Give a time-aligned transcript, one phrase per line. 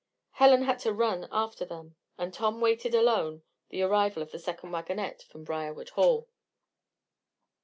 [0.31, 4.71] Helen had to run after them, and Tom waited alone the arrival of the second
[4.71, 6.27] wagonette from Briarwood Hall.